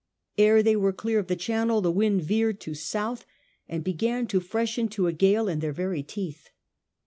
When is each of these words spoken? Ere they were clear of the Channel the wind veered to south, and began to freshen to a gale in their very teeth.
Ere 0.35 0.63
they 0.63 0.75
were 0.75 0.91
clear 0.91 1.19
of 1.19 1.27
the 1.27 1.35
Channel 1.35 1.79
the 1.79 1.91
wind 1.91 2.23
veered 2.23 2.59
to 2.59 2.73
south, 2.73 3.23
and 3.69 3.83
began 3.83 4.25
to 4.25 4.39
freshen 4.39 4.87
to 4.87 5.05
a 5.05 5.13
gale 5.13 5.47
in 5.47 5.59
their 5.59 5.71
very 5.71 6.01
teeth. 6.01 6.49